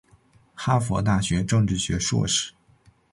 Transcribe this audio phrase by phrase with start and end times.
[0.55, 2.53] 哈佛大学政治学硕士。